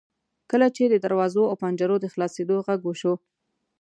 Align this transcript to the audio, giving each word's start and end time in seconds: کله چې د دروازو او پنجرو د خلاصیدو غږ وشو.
کله 0.51 0.67
چې 0.75 0.83
د 0.87 0.95
دروازو 1.05 1.41
او 1.49 1.55
پنجرو 1.61 1.95
د 2.01 2.05
خلاصیدو 2.13 2.55
غږ 2.67 2.79
وشو. 2.85 3.13